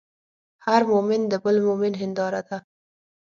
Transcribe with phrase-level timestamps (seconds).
[0.65, 2.57] هر مؤمن د بل مؤمن هنداره ده.